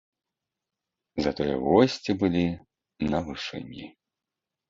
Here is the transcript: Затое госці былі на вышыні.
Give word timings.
Затое 1.25 1.49
госці 1.65 2.11
былі 2.23 2.43
на 3.13 3.19
вышыні. 3.27 3.85